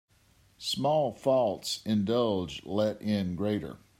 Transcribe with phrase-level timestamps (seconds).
[0.57, 3.77] Small faults indulged let in greater.